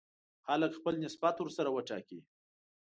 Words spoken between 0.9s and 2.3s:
نسبت ورسره وټاکي.